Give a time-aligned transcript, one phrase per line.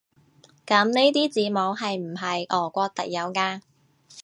[0.65, 3.61] 噉呢啲字母係唔係俄國特有㗎？